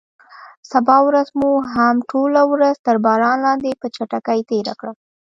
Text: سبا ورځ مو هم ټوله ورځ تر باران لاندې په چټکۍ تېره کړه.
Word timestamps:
سبا 0.71 0.97
ورځ 1.07 1.27
مو 1.39 1.49
هم 1.73 1.95
ټوله 2.09 2.41
ورځ 2.53 2.75
تر 2.85 2.95
باران 3.05 3.37
لاندې 3.47 3.79
په 3.81 3.87
چټکۍ 3.95 4.39
تېره 4.49 4.73
کړه. 4.79 4.93